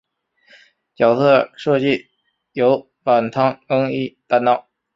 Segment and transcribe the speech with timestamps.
[0.95, 2.07] 角色设计
[2.53, 4.65] 由板仓耕一担当。